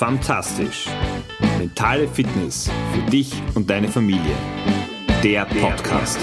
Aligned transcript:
Fantastisch. 0.00 0.86
Mentale 1.58 2.08
Fitness 2.08 2.70
für 2.94 3.10
dich 3.10 3.34
und 3.54 3.68
deine 3.68 3.86
Familie. 3.86 4.34
Der 5.22 5.44
Podcast. 5.44 6.18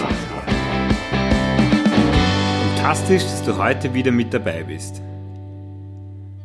Fantastisch, 2.73 3.21
dass 3.21 3.43
du 3.43 3.55
heute 3.55 3.93
wieder 3.93 4.11
mit 4.11 4.33
dabei 4.33 4.63
bist. 4.63 5.03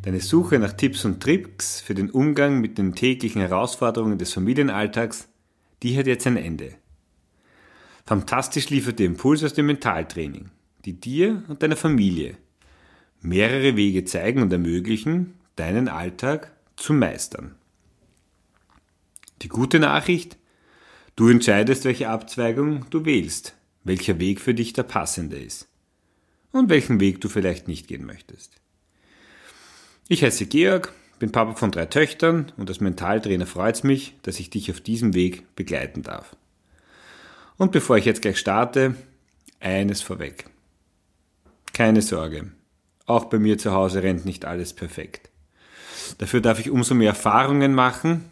Deine 0.02 0.20
Suche 0.20 0.58
nach 0.58 0.74
Tipps 0.74 1.06
und 1.06 1.22
Tricks 1.22 1.80
für 1.80 1.94
den 1.94 2.10
Umgang 2.10 2.60
mit 2.60 2.76
den 2.76 2.94
täglichen 2.94 3.40
Herausforderungen 3.40 4.18
des 4.18 4.34
Familienalltags, 4.34 5.30
die 5.82 5.96
hat 5.96 6.06
jetzt 6.06 6.26
ein 6.26 6.36
Ende. 6.36 6.74
Fantastisch 8.04 8.68
liefert 8.68 8.98
dir 8.98 9.06
Impulse 9.06 9.46
aus 9.46 9.54
dem 9.54 9.68
Mentaltraining, 9.68 10.50
die 10.84 11.00
dir 11.00 11.44
und 11.48 11.62
deiner 11.62 11.76
Familie 11.76 12.36
mehrere 13.22 13.74
Wege 13.74 14.04
zeigen 14.04 14.42
und 14.42 14.52
ermöglichen, 14.52 15.32
deinen 15.56 15.88
Alltag 15.88 16.52
zu 16.82 16.92
meistern. 16.92 17.54
Die 19.42 19.48
gute 19.48 19.78
Nachricht, 19.78 20.36
du 21.14 21.28
entscheidest, 21.28 21.84
welche 21.84 22.08
Abzweigung 22.08 22.86
du 22.90 23.04
wählst, 23.04 23.54
welcher 23.84 24.18
Weg 24.18 24.40
für 24.40 24.52
dich 24.52 24.72
der 24.72 24.82
passende 24.82 25.38
ist 25.38 25.68
und 26.50 26.70
welchen 26.70 26.98
Weg 26.98 27.20
du 27.20 27.28
vielleicht 27.28 27.68
nicht 27.68 27.86
gehen 27.86 28.04
möchtest. 28.04 28.56
Ich 30.08 30.24
heiße 30.24 30.46
Georg, 30.46 30.92
bin 31.20 31.30
Papa 31.30 31.54
von 31.54 31.70
drei 31.70 31.86
Töchtern 31.86 32.50
und 32.56 32.68
als 32.68 32.80
Mentaltrainer 32.80 33.46
freut 33.46 33.76
es 33.76 33.84
mich, 33.84 34.16
dass 34.22 34.40
ich 34.40 34.50
dich 34.50 34.70
auf 34.72 34.80
diesem 34.80 35.14
Weg 35.14 35.54
begleiten 35.54 36.02
darf. 36.02 36.34
Und 37.58 37.70
bevor 37.70 37.96
ich 37.96 38.06
jetzt 38.06 38.22
gleich 38.22 38.38
starte, 38.38 38.96
eines 39.60 40.02
vorweg. 40.02 40.46
Keine 41.72 42.02
Sorge, 42.02 42.50
auch 43.06 43.26
bei 43.26 43.38
mir 43.38 43.56
zu 43.56 43.70
Hause 43.70 44.02
rennt 44.02 44.24
nicht 44.24 44.44
alles 44.44 44.72
perfekt. 44.72 45.31
Dafür 46.18 46.40
darf 46.40 46.58
ich 46.60 46.70
umso 46.70 46.94
mehr 46.94 47.10
Erfahrungen 47.10 47.74
machen, 47.74 48.24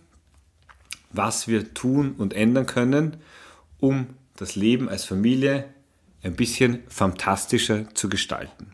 was 1.13 1.49
wir 1.49 1.75
tun 1.75 2.15
und 2.17 2.35
ändern 2.35 2.67
können, 2.67 3.17
um 3.79 4.07
das 4.37 4.57
Leben 4.57 4.89
als 4.89 5.05
Familie 5.05 5.65
ein 6.23 6.37
bisschen 6.37 6.81
fantastischer 6.89 7.95
zu 7.95 8.09
gestalten. 8.09 8.73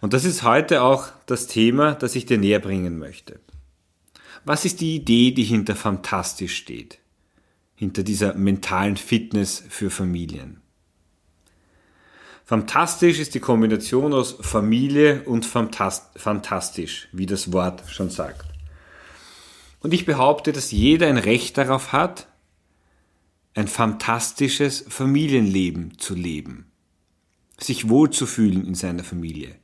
Und 0.00 0.12
das 0.12 0.24
ist 0.24 0.42
heute 0.42 0.82
auch 0.82 1.08
das 1.26 1.46
Thema, 1.46 1.94
das 1.94 2.14
ich 2.16 2.26
dir 2.26 2.38
näher 2.38 2.60
bringen 2.60 2.98
möchte. 2.98 3.40
Was 4.44 4.64
ist 4.64 4.80
die 4.80 4.96
Idee, 4.96 5.32
die 5.32 5.44
hinter 5.44 5.74
fantastisch 5.74 6.56
steht? 6.56 6.98
Hinter 7.74 8.02
dieser 8.02 8.34
mentalen 8.34 8.96
Fitness 8.96 9.64
für 9.68 9.90
Familien? 9.90 10.60
Fantastisch 12.48 13.18
ist 13.18 13.34
die 13.34 13.40
Kombination 13.40 14.12
aus 14.12 14.36
Familie 14.40 15.24
und 15.24 15.44
fantastisch, 15.44 17.08
wie 17.10 17.26
das 17.26 17.52
Wort 17.52 17.82
schon 17.88 18.08
sagt. 18.08 18.46
Und 19.80 19.92
ich 19.92 20.06
behaupte, 20.06 20.52
dass 20.52 20.70
jeder 20.70 21.08
ein 21.08 21.18
Recht 21.18 21.58
darauf 21.58 21.90
hat, 21.90 22.28
ein 23.54 23.66
fantastisches 23.66 24.84
Familienleben 24.88 25.98
zu 25.98 26.14
leben, 26.14 26.70
sich 27.58 27.88
wohlzufühlen 27.88 28.64
in 28.64 28.76
seiner 28.76 29.02
Familie, 29.02 29.56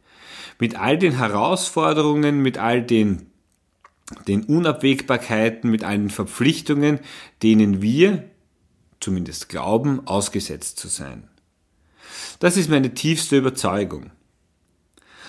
mit 0.58 0.74
all 0.74 0.98
den 0.98 1.18
Herausforderungen, 1.18 2.42
mit 2.42 2.58
all 2.58 2.82
den, 2.82 3.30
den 4.26 4.42
Unabwägbarkeiten, 4.42 5.70
mit 5.70 5.84
all 5.84 5.98
den 5.98 6.10
Verpflichtungen, 6.10 6.98
denen 7.44 7.80
wir, 7.80 8.28
zumindest 8.98 9.48
glauben, 9.48 10.04
ausgesetzt 10.04 10.80
zu 10.80 10.88
sein. 10.88 11.28
Das 12.38 12.56
ist 12.56 12.70
meine 12.70 12.94
tiefste 12.94 13.36
Überzeugung. 13.36 14.10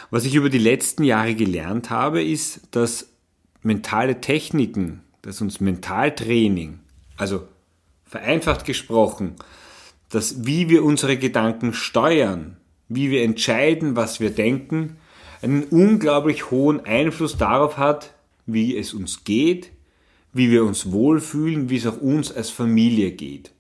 Was 0.10 0.26
ich 0.26 0.36
über 0.36 0.50
die 0.50 0.60
letzten 0.60 1.04
Jahre 1.04 1.36
gelernt 1.36 1.90
habe, 1.90 2.24
ist, 2.24 2.62
dass 2.72 3.10
mentale 3.64 4.22
Techniken, 4.22 5.02
dass 5.22 5.42
uns 5.42 5.60
Mentaltraining, 5.60 6.80
also 7.18 7.48
vereinfacht 8.06 8.66
gesprochen, 8.66 9.36
dass 10.10 10.46
wie 10.46 10.70
wir 10.70 10.84
unsere 10.84 11.18
Gedanken 11.18 11.74
steuern, 11.74 12.58
wie 12.90 13.10
wir 13.10 13.24
entscheiden, 13.24 13.96
was 13.96 14.20
wir 14.20 14.30
denken, 14.30 14.98
einen 15.42 15.64
unglaublich 15.64 16.52
hohen 16.52 16.86
Einfluss 16.86 17.38
darauf 17.38 17.78
hat, 17.78 18.14
wie 18.46 18.78
es 18.78 18.94
uns 18.94 19.24
geht, 19.24 19.72
wie 20.32 20.52
wir 20.52 20.64
uns 20.64 20.92
wohlfühlen, 20.92 21.70
wie 21.70 21.78
es 21.78 21.88
auch 21.88 21.98
uns 21.98 22.32
als 22.32 22.50
Familie 22.50 23.12
geht 23.12 23.52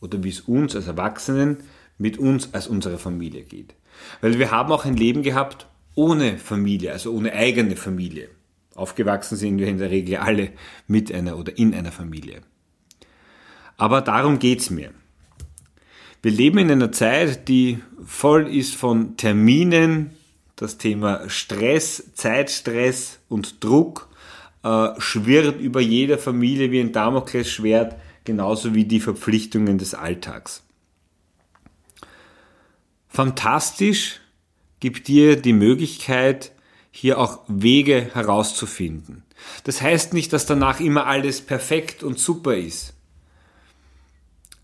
oder 0.00 0.22
wie 0.22 0.28
es 0.28 0.40
uns 0.40 0.76
als 0.76 0.86
Erwachsenen 0.86 1.58
mit 1.98 2.18
uns 2.18 2.52
als 2.54 2.66
unsere 2.66 2.98
Familie 2.98 3.42
geht. 3.42 3.74
Weil 4.20 4.38
wir 4.38 4.50
haben 4.50 4.72
auch 4.72 4.84
ein 4.84 4.96
Leben 4.96 5.22
gehabt 5.22 5.66
ohne 5.94 6.38
Familie, 6.38 6.92
also 6.92 7.12
ohne 7.12 7.32
eigene 7.32 7.76
Familie. 7.76 8.28
Aufgewachsen 8.74 9.36
sind 9.36 9.58
wir 9.58 9.68
in 9.68 9.78
der 9.78 9.90
Regel 9.90 10.16
alle 10.16 10.50
mit 10.88 11.12
einer 11.12 11.38
oder 11.38 11.56
in 11.56 11.74
einer 11.74 11.92
Familie. 11.92 12.42
Aber 13.76 14.00
darum 14.00 14.38
geht's 14.38 14.70
mir. 14.70 14.90
Wir 16.22 16.32
leben 16.32 16.58
in 16.58 16.70
einer 16.70 16.90
Zeit, 16.90 17.48
die 17.48 17.78
voll 18.04 18.48
ist 18.48 18.74
von 18.74 19.16
Terminen, 19.16 20.10
das 20.56 20.78
Thema 20.78 21.28
Stress, 21.28 22.12
Zeitstress 22.14 23.20
und 23.28 23.62
Druck 23.62 24.08
äh, 24.62 24.88
schwirrt 24.98 25.60
über 25.60 25.80
jeder 25.80 26.18
Familie 26.18 26.70
wie 26.70 26.80
ein 26.80 26.92
Damoklesschwert, 26.92 27.96
genauso 28.24 28.74
wie 28.74 28.86
die 28.86 29.00
Verpflichtungen 29.00 29.78
des 29.78 29.94
Alltags. 29.94 30.63
Fantastisch 33.14 34.20
gibt 34.80 35.06
dir 35.06 35.40
die 35.40 35.52
Möglichkeit, 35.52 36.50
hier 36.90 37.18
auch 37.20 37.42
Wege 37.46 38.10
herauszufinden. 38.12 39.22
Das 39.62 39.80
heißt 39.80 40.14
nicht, 40.14 40.32
dass 40.32 40.46
danach 40.46 40.80
immer 40.80 41.06
alles 41.06 41.40
perfekt 41.40 42.02
und 42.02 42.18
super 42.18 42.56
ist. 42.56 42.92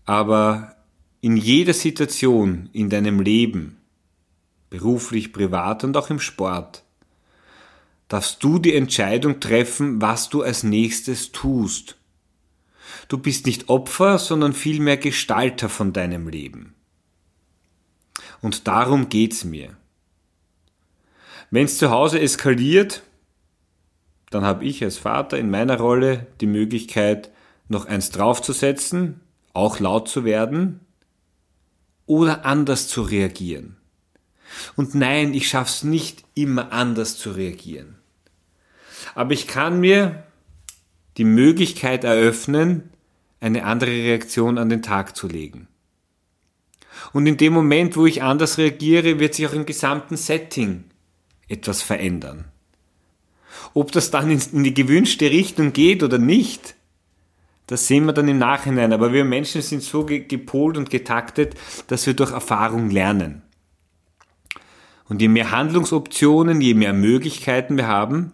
Aber 0.03 0.75
in 1.21 1.37
jeder 1.37 1.73
Situation 1.73 2.69
in 2.73 2.89
deinem 2.89 3.21
Leben, 3.21 3.77
beruflich, 4.69 5.31
privat 5.31 5.85
und 5.85 5.95
auch 5.95 6.09
im 6.09 6.19
Sport, 6.19 6.83
darfst 8.09 8.43
du 8.43 8.59
die 8.59 8.75
Entscheidung 8.75 9.39
treffen, 9.39 10.01
was 10.01 10.27
du 10.27 10.41
als 10.41 10.63
nächstes 10.63 11.31
tust. 11.31 11.95
Du 13.07 13.17
bist 13.17 13.45
nicht 13.45 13.69
Opfer, 13.69 14.19
sondern 14.19 14.51
vielmehr 14.51 14.97
Gestalter 14.97 15.69
von 15.69 15.93
deinem 15.93 16.27
Leben. 16.27 16.75
Und 18.41 18.67
darum 18.67 19.09
geht's 19.09 19.43
mir. 19.43 19.75
Wenn 21.51 21.65
es 21.65 21.77
zu 21.77 21.91
Hause 21.91 22.19
eskaliert, 22.19 23.03
dann 24.29 24.43
habe 24.43 24.65
ich 24.65 24.83
als 24.83 24.97
Vater 24.97 25.37
in 25.37 25.51
meiner 25.51 25.77
Rolle 25.77 26.27
die 26.39 26.47
Möglichkeit, 26.47 27.31
noch 27.67 27.85
eins 27.85 28.09
draufzusetzen, 28.09 29.19
auch 29.53 29.79
laut 29.79 30.07
zu 30.07 30.23
werden 30.23 30.79
oder 32.05 32.45
anders 32.45 32.87
zu 32.87 33.01
reagieren. 33.01 33.77
Und 34.75 34.95
nein, 34.95 35.33
ich 35.33 35.47
schaff's 35.47 35.83
nicht 35.83 36.23
immer 36.33 36.71
anders 36.71 37.17
zu 37.17 37.31
reagieren. 37.31 37.95
Aber 39.15 39.31
ich 39.33 39.47
kann 39.47 39.79
mir 39.79 40.23
die 41.17 41.23
Möglichkeit 41.23 42.03
eröffnen, 42.03 42.89
eine 43.39 43.65
andere 43.65 43.91
Reaktion 43.91 44.57
an 44.57 44.69
den 44.69 44.81
Tag 44.81 45.15
zu 45.15 45.27
legen. 45.27 45.67
Und 47.13 47.27
in 47.27 47.37
dem 47.37 47.53
Moment, 47.53 47.97
wo 47.97 48.05
ich 48.05 48.23
anders 48.23 48.57
reagiere, 48.57 49.19
wird 49.19 49.35
sich 49.35 49.47
auch 49.47 49.53
im 49.53 49.65
gesamten 49.65 50.17
Setting 50.17 50.85
etwas 51.47 51.81
verändern. 51.81 52.45
Ob 53.73 53.91
das 53.91 54.11
dann 54.11 54.31
in 54.31 54.63
die 54.63 54.73
gewünschte 54.73 55.29
Richtung 55.29 55.73
geht 55.73 56.03
oder 56.03 56.17
nicht, 56.17 56.75
das 57.67 57.87
sehen 57.87 58.05
wir 58.05 58.13
dann 58.13 58.27
im 58.27 58.37
Nachhinein. 58.37 58.91
Aber 58.91 59.13
wir 59.13 59.23
Menschen 59.23 59.61
sind 59.61 59.81
so 59.81 60.05
gepolt 60.05 60.77
und 60.77 60.89
getaktet, 60.89 61.55
dass 61.87 62.05
wir 62.05 62.13
durch 62.13 62.31
Erfahrung 62.31 62.89
lernen. 62.89 63.43
Und 65.07 65.21
je 65.21 65.27
mehr 65.27 65.51
Handlungsoptionen, 65.51 66.61
je 66.61 66.73
mehr 66.73 66.93
Möglichkeiten 66.93 67.77
wir 67.77 67.87
haben, 67.87 68.31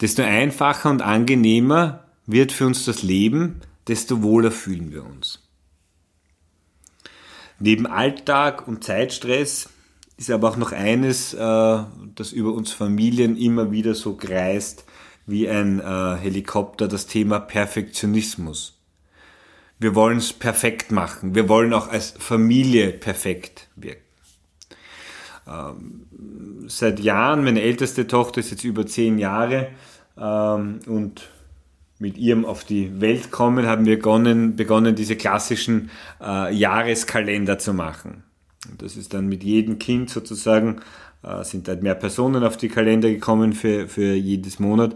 desto 0.00 0.22
einfacher 0.22 0.90
und 0.90 1.02
angenehmer 1.02 2.04
wird 2.26 2.52
für 2.52 2.66
uns 2.66 2.84
das 2.84 3.02
Leben, 3.02 3.60
desto 3.88 4.22
wohler 4.22 4.50
fühlen 4.50 4.92
wir 4.92 5.04
uns. 5.04 5.45
Neben 7.58 7.86
Alltag 7.86 8.68
und 8.68 8.84
Zeitstress 8.84 9.68
ist 10.16 10.30
aber 10.30 10.50
auch 10.50 10.56
noch 10.56 10.72
eines, 10.72 11.34
äh, 11.34 11.38
das 12.14 12.32
über 12.32 12.52
uns 12.52 12.72
Familien 12.72 13.36
immer 13.36 13.70
wieder 13.70 13.94
so 13.94 14.16
kreist 14.16 14.84
wie 15.26 15.48
ein 15.48 15.80
äh, 15.80 16.16
Helikopter, 16.16 16.88
das 16.88 17.06
Thema 17.06 17.40
Perfektionismus. 17.40 18.78
Wir 19.78 19.94
wollen 19.94 20.18
es 20.18 20.32
perfekt 20.32 20.90
machen. 20.90 21.34
Wir 21.34 21.48
wollen 21.48 21.74
auch 21.74 21.88
als 21.88 22.14
Familie 22.18 22.92
perfekt 22.92 23.68
wirken. 23.76 24.02
Ähm, 25.46 26.06
seit 26.66 27.00
Jahren, 27.00 27.44
meine 27.44 27.62
älteste 27.62 28.06
Tochter 28.06 28.40
ist 28.40 28.50
jetzt 28.50 28.64
über 28.64 28.86
zehn 28.86 29.18
Jahre 29.18 29.68
ähm, 30.18 30.80
und 30.86 31.28
mit 31.98 32.18
ihrem 32.18 32.44
auf 32.44 32.64
die 32.64 33.00
Welt 33.00 33.30
kommen, 33.30 33.66
haben 33.66 33.86
wir 33.86 33.96
begonnen, 33.96 34.56
begonnen 34.56 34.94
diese 34.94 35.16
klassischen 35.16 35.90
äh, 36.20 36.54
Jahreskalender 36.54 37.58
zu 37.58 37.72
machen. 37.72 38.24
Und 38.70 38.82
das 38.82 38.96
ist 38.96 39.14
dann 39.14 39.28
mit 39.28 39.44
jedem 39.44 39.78
Kind 39.78 40.10
sozusagen, 40.10 40.80
äh, 41.22 41.42
sind 41.44 41.68
halt 41.68 41.82
mehr 41.82 41.94
Personen 41.94 42.44
auf 42.44 42.56
die 42.56 42.68
Kalender 42.68 43.08
gekommen 43.08 43.52
für, 43.52 43.88
für 43.88 44.14
jedes 44.14 44.58
Monat. 44.58 44.94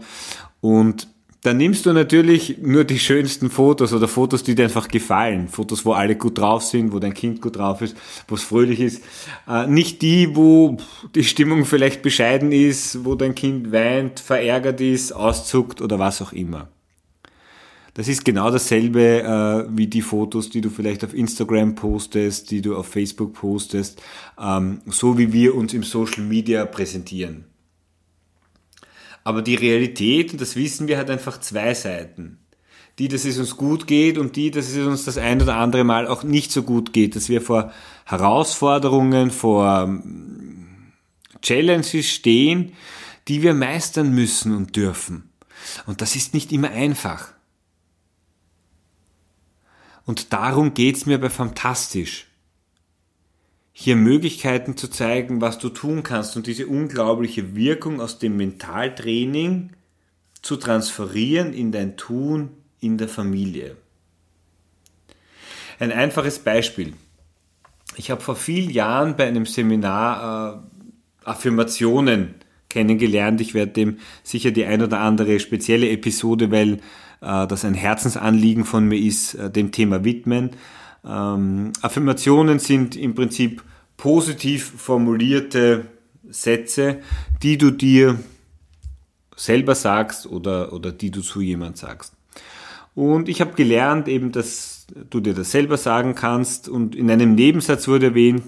Und 0.59 1.07
dann 1.43 1.57
nimmst 1.57 1.87
du 1.87 1.93
natürlich 1.93 2.59
nur 2.61 2.83
die 2.83 2.99
schönsten 2.99 3.49
Fotos 3.49 3.93
oder 3.93 4.07
Fotos, 4.07 4.43
die 4.43 4.53
dir 4.53 4.65
einfach 4.65 4.87
gefallen. 4.87 5.47
Fotos, 5.47 5.85
wo 5.85 5.93
alle 5.93 6.15
gut 6.15 6.37
drauf 6.37 6.61
sind, 6.61 6.93
wo 6.93 6.99
dein 6.99 7.15
Kind 7.15 7.41
gut 7.41 7.57
drauf 7.57 7.81
ist, 7.81 7.97
wo 8.27 8.35
es 8.35 8.43
fröhlich 8.43 8.79
ist. 8.79 9.03
Äh, 9.47 9.65
nicht 9.65 10.03
die, 10.03 10.35
wo 10.35 10.77
die 11.15 11.23
Stimmung 11.23 11.65
vielleicht 11.65 12.03
bescheiden 12.03 12.51
ist, 12.51 13.03
wo 13.05 13.15
dein 13.15 13.33
Kind 13.33 13.71
weint, 13.71 14.19
verärgert 14.19 14.81
ist, 14.81 15.13
auszuckt 15.13 15.81
oder 15.81 15.97
was 15.97 16.21
auch 16.21 16.31
immer. 16.31 16.69
Das 17.93 18.07
ist 18.07 18.23
genau 18.23 18.49
dasselbe 18.51 19.21
äh, 19.21 19.77
wie 19.77 19.87
die 19.87 20.01
Fotos, 20.01 20.49
die 20.49 20.61
du 20.61 20.69
vielleicht 20.69 21.03
auf 21.03 21.13
Instagram 21.13 21.75
postest, 21.75 22.49
die 22.51 22.61
du 22.61 22.75
auf 22.75 22.87
Facebook 22.87 23.33
postest, 23.33 24.01
ähm, 24.39 24.81
so 24.85 25.17
wie 25.17 25.33
wir 25.33 25.55
uns 25.55 25.73
im 25.73 25.83
Social 25.83 26.23
Media 26.23 26.65
präsentieren. 26.65 27.45
Aber 29.23 29.41
die 29.41 29.55
Realität, 29.55 30.31
und 30.31 30.41
das 30.41 30.55
wissen 30.55 30.87
wir, 30.87 30.97
hat 30.97 31.09
einfach 31.09 31.39
zwei 31.41 31.73
Seiten. 31.73 32.39
Die, 32.97 33.07
dass 33.07 33.25
es 33.25 33.37
uns 33.37 33.57
gut 33.57 33.87
geht 33.87 34.17
und 34.17 34.35
die, 34.35 34.51
dass 34.51 34.69
es 34.69 34.85
uns 34.85 35.05
das 35.05 35.17
ein 35.17 35.41
oder 35.41 35.55
andere 35.55 35.83
Mal 35.83 36.07
auch 36.07 36.23
nicht 36.23 36.51
so 36.51 36.63
gut 36.63 36.93
geht, 36.93 37.15
dass 37.15 37.29
wir 37.29 37.41
vor 37.41 37.71
Herausforderungen, 38.05 39.31
vor 39.31 39.83
ähm, 39.83 40.67
Challenges 41.41 42.07
stehen, 42.07 42.73
die 43.27 43.41
wir 43.43 43.53
meistern 43.53 44.13
müssen 44.13 44.55
und 44.55 44.75
dürfen. 44.75 45.29
Und 45.85 46.01
das 46.01 46.15
ist 46.15 46.33
nicht 46.33 46.51
immer 46.51 46.71
einfach. 46.71 47.33
Und 50.05 50.33
darum 50.33 50.73
geht's 50.73 51.05
mir 51.05 51.19
bei 51.19 51.29
Fantastisch 51.29 52.27
hier 53.73 53.95
Möglichkeiten 53.95 54.77
zu 54.77 54.89
zeigen, 54.89 55.41
was 55.41 55.57
du 55.57 55.69
tun 55.69 56.03
kannst 56.03 56.35
und 56.35 56.47
diese 56.47 56.67
unglaubliche 56.67 57.55
Wirkung 57.55 58.01
aus 58.01 58.19
dem 58.19 58.37
Mentaltraining 58.37 59.71
zu 60.41 60.57
transferieren 60.57 61.53
in 61.53 61.71
dein 61.71 61.97
Tun 61.97 62.49
in 62.79 62.97
der 62.97 63.07
Familie. 63.07 63.77
Ein 65.79 65.91
einfaches 65.91 66.39
Beispiel. 66.39 66.93
Ich 67.95 68.11
habe 68.11 68.21
vor 68.21 68.35
vielen 68.35 68.69
Jahren 68.69 69.15
bei 69.15 69.27
einem 69.27 69.45
Seminar 69.45 70.61
äh, 71.23 71.27
Affirmationen 71.27 72.35
kennengelernt. 72.69 73.41
Ich 73.41 73.53
werde 73.53 73.71
dem 73.71 73.99
sicher 74.23 74.51
die 74.51 74.65
ein 74.65 74.81
oder 74.81 74.99
andere 74.99 75.39
spezielle 75.39 75.89
Episode, 75.89 76.51
weil 76.51 76.79
äh, 77.21 77.47
das 77.47 77.63
ein 77.65 77.73
Herzensanliegen 77.73 78.65
von 78.65 78.87
mir 78.87 78.99
ist, 78.99 79.35
äh, 79.35 79.49
dem 79.49 79.71
Thema 79.71 80.03
widmen. 80.03 80.51
Ähm, 81.05 81.71
Affirmationen 81.81 82.59
sind 82.59 82.95
im 82.95 83.15
Prinzip 83.15 83.63
positiv 83.97 84.73
formulierte 84.77 85.85
Sätze, 86.29 86.99
die 87.41 87.57
du 87.57 87.71
dir 87.71 88.19
selber 89.35 89.75
sagst 89.75 90.27
oder, 90.27 90.73
oder 90.73 90.91
die 90.91 91.11
du 91.11 91.21
zu 91.21 91.41
jemand 91.41 91.77
sagst. 91.77 92.13
Und 92.93 93.29
ich 93.29 93.41
habe 93.41 93.53
gelernt 93.53 94.07
eben, 94.07 94.31
dass 94.31 94.87
du 95.09 95.19
dir 95.19 95.33
das 95.33 95.51
selber 95.51 95.77
sagen 95.77 96.15
kannst 96.15 96.67
und 96.67 96.95
in 96.95 97.09
einem 97.09 97.35
Nebensatz 97.35 97.87
wurde 97.87 98.07
erwähnt, 98.07 98.43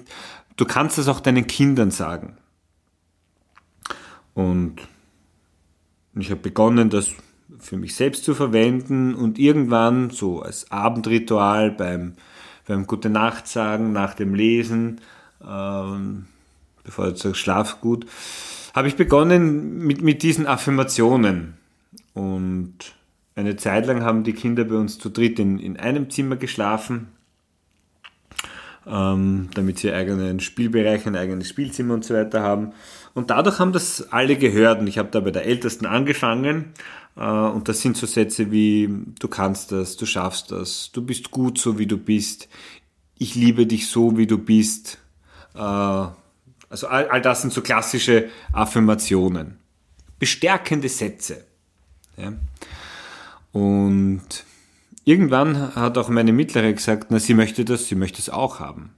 du 0.58 0.66
kannst 0.66 0.98
das 0.98 1.08
auch 1.08 1.20
deinen 1.20 1.48
Kindern 1.48 1.92
sagen. 1.92 2.38
Und 4.34 4.76
ich 6.16 6.30
habe 6.30 6.42
begonnen, 6.42 6.90
das 6.90 7.14
für 7.64 7.78
mich 7.78 7.96
selbst 7.96 8.24
zu 8.24 8.36
verwenden 8.36 9.16
und 9.16 9.40
irgendwann 9.40 10.10
so 10.10 10.42
als 10.42 10.72
Abendritual 10.72 11.72
beim 11.72 12.14
beim 12.68 12.88
Gute 12.88 13.10
Nacht 13.10 13.48
sagen, 13.48 13.92
nach 13.92 14.14
dem 14.14 14.36
Lesen, 14.36 15.02
ähm, 15.46 16.26
bevor 16.84 17.10
du 17.10 17.16
sagst, 17.16 17.42
schlaf 17.42 17.82
gut, 17.82 18.06
habe 18.74 18.88
ich 18.88 18.96
begonnen 18.96 19.80
mit, 19.80 20.02
mit 20.02 20.24
diesen 20.24 20.48
Affirmationen. 20.48 21.56
Und 22.14 22.96
eine 23.36 23.56
Zeit 23.56 23.86
lang 23.86 24.04
haben 24.04 24.24
die 24.24 24.34
Kinder 24.34 24.64
bei 24.64 24.76
uns 24.76 24.98
zu 24.98 25.10
dritt 25.10 25.40
in, 25.40 25.60
in 25.60 25.78
einem 25.78 26.10
Zimmer 26.10 26.38
geschlafen, 26.38 27.10
ähm, 28.88 29.50
damit 29.54 29.80
sie 29.80 29.92
eigenen 29.92 30.40
Spielbereich, 30.40 31.06
ein 31.06 31.16
eigenes 31.16 31.50
Spielzimmer 31.50 31.94
und 31.94 32.06
so 32.06 32.14
weiter 32.14 32.42
haben. 32.42 32.74
Und 33.14 33.30
dadurch 33.30 33.60
haben 33.60 33.74
das 33.74 34.12
alle 34.12 34.36
gehört. 34.38 34.80
Und 34.80 34.88
ich 34.88 34.98
habe 34.98 35.10
da 35.12 35.20
bei 35.20 35.32
der 35.32 35.46
Ältesten 35.46 35.86
angefangen 35.86 36.74
und 37.22 37.68
das 37.68 37.82
sind 37.82 37.96
so 37.96 38.08
Sätze 38.08 38.52
wie, 38.52 38.90
du 39.20 39.28
kannst 39.28 39.72
das, 39.72 39.98
du 39.98 40.06
schaffst 40.06 40.52
das, 40.52 40.92
du 40.92 41.06
bist 41.06 41.30
gut 41.32 41.60
so 41.60 41.78
wie 41.78 41.86
du 41.86 41.98
bist, 41.98 42.50
ich 43.18 43.36
liebe 43.36 43.68
dich 43.68 43.88
so 43.88 44.18
wie 44.18 44.28
du 44.28 44.38
bist. 44.38 44.98
Äh, 45.54 45.60
also 45.60 46.88
all, 46.88 47.08
all 47.10 47.22
das 47.22 47.42
sind 47.42 47.54
so 47.54 47.62
klassische 47.62 48.30
Affirmationen. 48.52 49.60
Bestärkende 50.18 50.90
Sätze. 50.90 51.46
Ja. 52.18 52.34
Und 53.52 54.24
irgendwann 55.06 55.76
hat 55.76 55.98
auch 55.98 56.10
meine 56.10 56.34
Mittlere 56.34 56.74
gesagt, 56.74 57.08
na, 57.12 57.20
sie 57.20 57.36
möchte 57.36 57.64
das, 57.64 57.88
sie 57.88 57.96
möchte 57.96 58.20
es 58.20 58.30
auch 58.30 58.60
haben. 58.60 58.96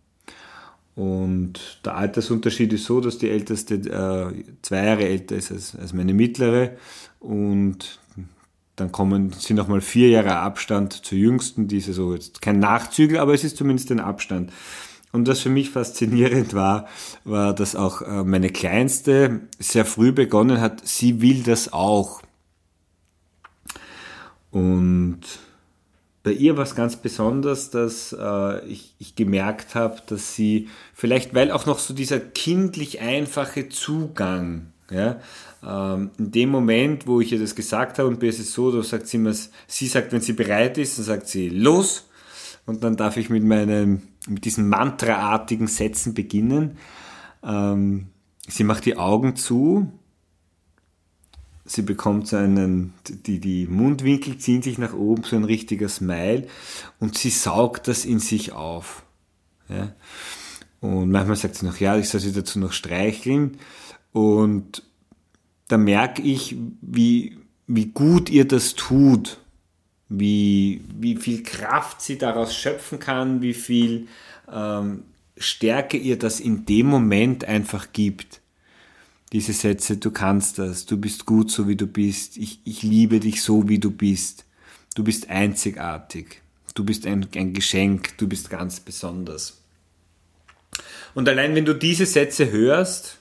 Und 0.95 1.81
der 1.83 1.95
Altersunterschied 1.95 2.71
ist 2.71 2.85
so, 2.85 3.01
dass 3.01 3.17
die 3.17 3.29
Älteste 3.29 3.75
äh, 3.75 4.43
zwei 4.61 4.85
Jahre 4.85 5.05
älter 5.05 5.35
ist 5.35 5.51
als, 5.51 5.75
als 5.75 5.93
meine 5.93 6.13
Mittlere 6.13 6.77
und 7.19 7.99
dann 8.77 8.91
kommen, 8.91 9.31
sind 9.33 9.57
nochmal 9.57 9.81
vier 9.81 10.09
Jahre 10.09 10.37
Abstand 10.37 10.93
zur 10.93 11.17
jüngsten, 11.17 11.67
die 11.67 11.77
ist 11.77 11.87
so 11.93 12.13
jetzt 12.13 12.41
kein 12.41 12.59
Nachzügel, 12.59 13.17
aber 13.19 13.33
es 13.33 13.43
ist 13.43 13.57
zumindest 13.57 13.91
ein 13.91 13.99
Abstand. 13.99 14.51
Und 15.11 15.27
was 15.27 15.39
für 15.39 15.49
mich 15.49 15.69
faszinierend 15.69 16.53
war, 16.53 16.87
war, 17.23 17.53
dass 17.53 17.75
auch 17.75 18.01
äh, 18.01 18.23
meine 18.23 18.49
Kleinste 18.49 19.41
sehr 19.59 19.85
früh 19.85 20.11
begonnen 20.11 20.59
hat, 20.59 20.85
sie 20.85 21.21
will 21.21 21.43
das 21.43 21.71
auch. 21.71 22.21
Und 24.51 25.21
bei 26.25 26.31
ihr 26.31 26.57
war 26.57 26.63
es 26.63 26.73
ganz 26.73 26.95
besonders, 26.95 27.69
dass 27.69 28.11
äh, 28.11 28.65
ich, 28.65 28.95
ich 28.97 29.15
gemerkt 29.15 29.75
habe, 29.75 30.01
dass 30.07 30.33
sie 30.33 30.69
vielleicht, 30.95 31.35
weil 31.35 31.51
auch 31.51 31.67
noch 31.67 31.77
so 31.77 31.93
dieser 31.93 32.19
kindlich 32.19 32.99
einfache 32.99 33.69
Zugang 33.69 34.73
ja, 34.89 35.19
ähm, 35.63 36.09
in 36.17 36.31
dem 36.31 36.49
Moment, 36.49 37.05
wo 37.05 37.21
ich 37.21 37.31
ihr 37.31 37.39
das 37.39 37.53
gesagt 37.53 37.99
habe, 37.99 38.07
und 38.07 38.19
bei 38.19 38.25
es 38.25 38.39
ist 38.39 38.53
so, 38.53 38.71
da 38.71 38.81
sagt 38.81 39.05
sie 39.05 39.17
immer, 39.17 39.33
sie 39.67 39.87
sagt, 39.87 40.13
wenn 40.13 40.21
sie 40.21 40.33
bereit 40.33 40.79
ist, 40.79 40.97
dann 40.97 41.05
sagt 41.05 41.27
sie 41.27 41.47
los. 41.47 42.09
Und 42.65 42.83
dann 42.83 42.97
darf 42.97 43.17
ich 43.17 43.29
mit 43.29 43.43
meinem, 43.43 44.01
mit 44.27 44.45
diesen 44.45 44.67
mantraartigen 44.67 45.67
Sätzen 45.67 46.15
beginnen. 46.15 46.79
Ähm, 47.43 48.07
sie 48.47 48.63
macht 48.63 48.85
die 48.85 48.97
Augen 48.97 49.35
zu. 49.35 49.91
Sie 51.65 51.81
bekommt 51.81 52.27
so 52.27 52.37
einen, 52.37 52.93
die, 53.07 53.39
die 53.39 53.65
Mundwinkel 53.65 54.37
ziehen 54.37 54.61
sich 54.61 54.77
nach 54.77 54.93
oben, 54.93 55.23
so 55.23 55.35
ein 55.35 55.43
richtiger 55.43 55.89
Smile. 55.89 56.47
Und 56.99 57.17
sie 57.17 57.31
saugt 57.31 57.87
das 57.87 58.05
in 58.05 58.19
sich 58.19 58.51
auf. 58.51 59.03
Ja. 59.67 59.93
Und 60.79 61.09
manchmal 61.09 61.35
sagt 61.35 61.55
sie 61.55 61.65
noch, 61.65 61.79
ja, 61.79 61.97
ich 61.97 62.09
soll 62.09 62.21
sie 62.21 62.33
dazu 62.33 62.59
noch 62.59 62.71
streicheln. 62.71 63.57
Und 64.11 64.83
da 65.67 65.77
merke 65.77 66.21
ich, 66.21 66.55
wie, 66.81 67.39
wie 67.65 67.87
gut 67.87 68.29
ihr 68.29 68.47
das 68.47 68.75
tut, 68.75 69.39
wie, 70.07 70.81
wie 70.95 71.15
viel 71.15 71.41
Kraft 71.41 72.01
sie 72.01 72.19
daraus 72.19 72.55
schöpfen 72.55 72.99
kann, 72.99 73.41
wie 73.41 73.55
viel 73.55 74.07
ähm, 74.51 75.03
Stärke 75.37 75.97
ihr 75.97 76.19
das 76.19 76.39
in 76.39 76.65
dem 76.65 76.85
Moment 76.85 77.45
einfach 77.45 77.91
gibt. 77.91 78.41
Diese 79.35 79.51
Sätze, 79.51 79.97
du 79.97 80.11
kannst 80.11 80.59
das, 80.59 80.85
du 80.85 80.95
bist 80.95 81.25
gut 81.25 81.51
so 81.51 81.67
wie 81.67 81.75
du 81.75 81.87
bist, 81.87 82.37
ich, 82.37 82.61
ich 82.63 82.83
liebe 82.83 83.19
dich 83.19 83.41
so 83.41 83.67
wie 83.67 83.79
du 83.79 83.91
bist, 83.91 84.45
du 84.95 85.03
bist 85.03 85.29
einzigartig, 85.29 86.41
du 86.73 86.85
bist 86.85 87.05
ein, 87.05 87.27
ein 87.35 87.51
Geschenk, 87.51 88.17
du 88.17 88.29
bist 88.29 88.49
ganz 88.49 88.79
besonders. 88.79 89.61
Und 91.15 91.27
allein 91.27 91.53
wenn 91.53 91.65
du 91.65 91.75
diese 91.75 92.05
Sätze 92.05 92.49
hörst, 92.49 93.17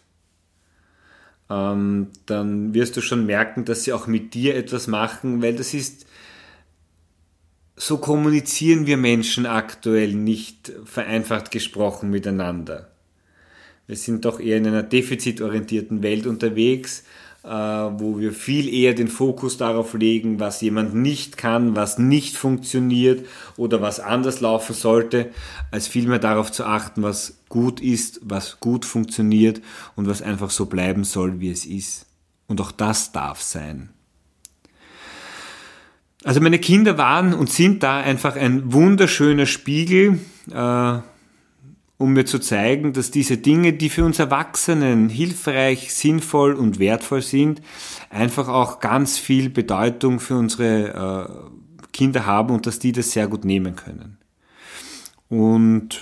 ähm, 1.51 2.11
dann 2.27 2.75
wirst 2.75 2.97
du 2.97 3.01
schon 3.01 3.27
merken, 3.27 3.65
dass 3.65 3.83
sie 3.83 3.93
auch 3.93 4.07
mit 4.07 4.35
dir 4.35 4.55
etwas 4.55 4.87
machen, 4.87 5.43
weil 5.43 5.57
das 5.57 5.75
ist, 5.75 6.07
so 7.75 7.99
kommunizieren 7.99 8.87
wir 8.87 8.99
Menschen 8.99 9.47
aktuell 9.47 10.15
nicht 10.15 10.71
vereinfacht 10.85 11.51
gesprochen 11.51 12.11
miteinander. 12.11 12.94
Wir 13.87 13.97
sind 13.97 14.25
doch 14.25 14.41
eher 14.41 14.57
in 14.57 14.67
einer 14.67 14.83
defizitorientierten 14.83 16.03
Welt 16.03 16.27
unterwegs 16.27 17.05
äh, 17.45 17.49
wo 17.49 18.19
wir 18.19 18.33
viel 18.33 18.73
eher 18.73 18.95
den 18.95 19.09
Fokus 19.09 19.59
darauf 19.59 19.93
legen, 19.93 20.41
was 20.41 20.63
jemand 20.63 20.95
nicht 20.95 21.37
kann, 21.37 21.77
was 21.77 21.99
nicht 21.99 22.37
funktioniert 22.37 23.27
oder 23.57 23.83
was 23.83 24.01
anders 24.01 24.41
laufen 24.41 24.75
sollte, 24.75 25.31
als 25.71 25.87
vielmehr 25.87 26.19
darauf 26.19 26.51
zu 26.51 26.65
achten, 26.65 27.03
was 27.03 27.41
gut 27.51 27.81
ist, 27.81 28.21
was 28.23 28.61
gut 28.61 28.87
funktioniert 28.87 29.61
und 29.95 30.09
was 30.09 30.23
einfach 30.23 30.49
so 30.49 30.67
bleiben 30.67 31.05
soll, 31.05 31.41
wie 31.41 31.51
es 31.51 31.67
ist. 31.67 32.07
Und 32.47 32.63
auch 32.63 32.73
das 32.73 33.13
darf 33.13 33.43
sein. 33.43 33.91
Also 36.25 36.41
meine 36.41 36.59
Kinder 36.59 36.97
waren 36.97 37.35
und 37.35 37.51
sind 37.51 37.83
da 37.83 37.99
einfach 37.99 38.37
ein 38.37 38.73
wunderschöner 38.73 39.45
Spiegel, 39.45 40.21
äh, 40.51 40.99
um 41.97 42.13
mir 42.13 42.25
zu 42.25 42.39
zeigen, 42.39 42.93
dass 42.93 43.11
diese 43.11 43.37
Dinge, 43.37 43.73
die 43.73 43.89
für 43.89 44.05
uns 44.05 44.19
Erwachsenen 44.19 45.09
hilfreich, 45.09 45.95
sinnvoll 45.95 46.55
und 46.55 46.79
wertvoll 46.79 47.23
sind, 47.23 47.63
einfach 48.11 48.49
auch 48.49 48.81
ganz 48.81 49.19
viel 49.19 49.49
Bedeutung 49.49 50.19
für 50.19 50.37
unsere 50.37 51.51
äh, 51.85 51.87
Kinder 51.93 52.27
haben 52.27 52.55
und 52.55 52.67
dass 52.67 52.79
die 52.81 52.93
das 52.93 53.13
sehr 53.13 53.29
gut 53.29 53.45
nehmen 53.45 53.77
können. 53.77 54.19
Und 55.29 56.01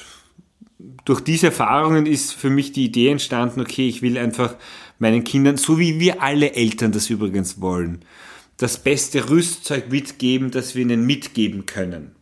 durch 1.04 1.20
diese 1.20 1.46
Erfahrungen 1.46 2.06
ist 2.06 2.32
für 2.32 2.50
mich 2.50 2.72
die 2.72 2.84
Idee 2.84 3.08
entstanden, 3.08 3.60
okay, 3.60 3.86
ich 3.86 4.02
will 4.02 4.18
einfach 4.18 4.56
meinen 4.98 5.24
Kindern, 5.24 5.56
so 5.56 5.78
wie 5.78 6.00
wir 6.00 6.22
alle 6.22 6.54
Eltern 6.54 6.92
das 6.92 7.10
übrigens 7.10 7.60
wollen, 7.60 8.04
das 8.56 8.82
beste 8.82 9.30
Rüstzeug 9.30 9.90
mitgeben, 9.90 10.50
das 10.50 10.74
wir 10.74 10.82
ihnen 10.82 11.06
mitgeben 11.06 11.66
können. 11.66 12.12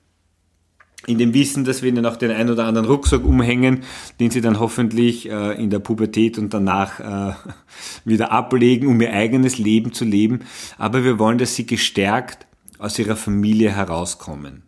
In 1.11 1.19
dem 1.19 1.35
Wissen, 1.35 1.64
dass 1.64 1.83
wir 1.83 1.88
ihnen 1.88 2.07
auch 2.07 2.17
den 2.17 2.31
einen 2.31 2.50
oder 2.50 2.67
anderen 2.67 2.87
Rucksack 2.87 3.25
umhängen, 3.25 3.83
den 4.21 4.31
sie 4.31 4.40
dann 4.40 4.61
hoffentlich 4.61 5.29
äh, 5.29 5.61
in 5.61 5.71
der 5.71 5.81
Pubertät 5.81 6.38
und 6.38 6.55
danach 6.55 7.00
äh, 7.00 7.35
wieder 8.05 8.31
ablegen, 8.31 8.87
um 8.87 9.00
ihr 9.00 9.12
eigenes 9.12 9.59
Leben 9.59 9.93
zu 9.93 10.05
leben. 10.05 10.40
Aber 10.79 11.02
wir 11.02 11.19
wollen, 11.19 11.38
dass 11.38 11.57
sie 11.57 11.67
gestärkt 11.67 12.47
aus 12.79 12.99
ihrer 12.99 13.17
Familie 13.17 13.75
herauskommen. 13.75 14.62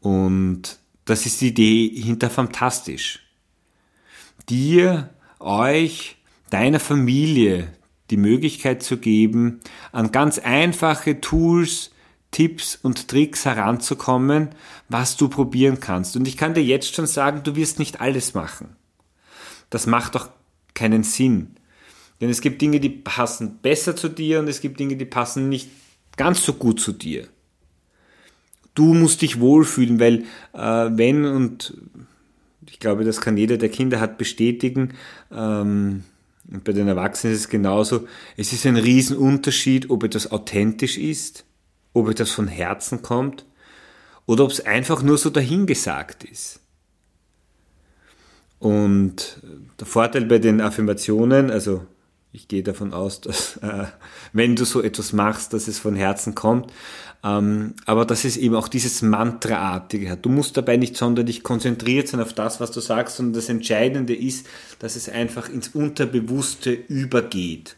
Und 0.00 0.78
das 1.04 1.26
ist 1.26 1.40
die 1.40 1.48
Idee 1.48 1.88
hinter 1.88 2.30
Fantastisch. 2.30 3.20
Dir, 4.48 5.10
euch, 5.38 6.16
deiner 6.50 6.80
Familie 6.80 7.68
die 8.10 8.16
Möglichkeit 8.16 8.82
zu 8.82 8.98
geben, 8.98 9.60
an 9.92 10.12
ganz 10.12 10.38
einfache 10.38 11.20
Tools, 11.20 11.90
Tipps 12.30 12.78
und 12.82 13.08
Tricks 13.08 13.44
heranzukommen, 13.44 14.50
was 14.88 15.16
du 15.16 15.28
probieren 15.28 15.80
kannst. 15.80 16.16
Und 16.16 16.28
ich 16.28 16.36
kann 16.36 16.54
dir 16.54 16.62
jetzt 16.62 16.94
schon 16.94 17.06
sagen, 17.06 17.42
du 17.42 17.56
wirst 17.56 17.78
nicht 17.78 18.00
alles 18.00 18.34
machen. 18.34 18.76
Das 19.70 19.86
macht 19.86 20.14
doch 20.14 20.30
keinen 20.74 21.02
Sinn. 21.02 21.56
Denn 22.20 22.30
es 22.30 22.40
gibt 22.40 22.62
Dinge, 22.62 22.80
die 22.80 22.90
passen 22.90 23.58
besser 23.62 23.96
zu 23.96 24.08
dir 24.08 24.40
und 24.40 24.48
es 24.48 24.60
gibt 24.60 24.80
Dinge, 24.80 24.96
die 24.96 25.04
passen 25.04 25.48
nicht 25.48 25.68
ganz 26.16 26.44
so 26.44 26.54
gut 26.54 26.80
zu 26.80 26.92
dir. 26.92 27.28
Du 28.74 28.94
musst 28.94 29.22
dich 29.22 29.40
wohlfühlen, 29.40 30.00
weil 30.00 30.24
äh, 30.52 30.90
wenn 30.92 31.24
und 31.24 31.74
ich 32.68 32.80
glaube, 32.80 33.04
das 33.04 33.20
kann 33.20 33.36
jeder, 33.36 33.56
der 33.56 33.68
Kinder 33.68 34.00
hat, 34.00 34.18
bestätigen, 34.18 34.94
ähm, 35.30 36.04
und 36.50 36.64
bei 36.64 36.72
den 36.72 36.86
Erwachsenen 36.88 37.34
ist 37.34 37.40
es 37.40 37.48
genauso. 37.48 38.06
Es 38.36 38.52
ist 38.52 38.66
ein 38.66 38.76
Riesenunterschied, 38.76 39.90
ob 39.90 40.04
etwas 40.04 40.30
authentisch 40.30 40.96
ist, 40.96 41.44
ob 41.96 42.10
etwas 42.10 42.30
von 42.30 42.46
Herzen 42.46 43.02
kommt 43.02 43.46
oder 44.26 44.44
ob 44.44 44.50
es 44.50 44.64
einfach 44.64 45.02
nur 45.02 45.18
so 45.18 45.30
dahingesagt 45.30 46.24
ist. 46.24 46.60
Und 48.58 49.40
der 49.80 49.86
Vorteil 49.86 50.24
bei 50.26 50.38
den 50.38 50.60
Affirmationen, 50.60 51.50
also 51.50 51.86
ich 52.32 52.48
gehe 52.48 52.62
davon 52.62 52.92
aus, 52.92 53.20
dass 53.20 53.56
äh, 53.58 53.84
wenn 54.32 54.56
du 54.56 54.64
so 54.64 54.82
etwas 54.82 55.12
machst, 55.12 55.52
dass 55.52 55.68
es 55.68 55.78
von 55.78 55.94
Herzen 55.94 56.34
kommt, 56.34 56.70
ähm, 57.24 57.74
aber 57.86 58.04
dass 58.04 58.24
es 58.24 58.36
eben 58.36 58.54
auch 58.54 58.68
dieses 58.68 59.00
Mantraartige 59.00 60.10
hat. 60.10 60.24
Du 60.24 60.28
musst 60.28 60.56
dabei 60.56 60.76
nicht 60.76 60.96
sonderlich 60.96 61.42
konzentriert 61.42 62.08
sein 62.08 62.20
auf 62.20 62.34
das, 62.34 62.60
was 62.60 62.72
du 62.72 62.80
sagst, 62.80 63.16
sondern 63.16 63.34
das 63.34 63.48
Entscheidende 63.48 64.14
ist, 64.14 64.46
dass 64.78 64.96
es 64.96 65.08
einfach 65.08 65.48
ins 65.48 65.68
Unterbewusste 65.68 66.72
übergeht. 66.72 67.76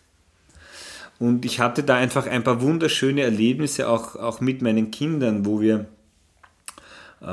Und 1.18 1.44
ich 1.44 1.60
hatte 1.60 1.82
da 1.82 1.96
einfach 1.96 2.26
ein 2.26 2.44
paar 2.44 2.60
wunderschöne 2.62 3.22
Erlebnisse 3.22 3.88
auch, 3.88 4.16
auch 4.16 4.40
mit 4.40 4.62
meinen 4.62 4.90
Kindern, 4.90 5.44
wo 5.44 5.60
wir, 5.60 5.86
äh, 7.20 7.26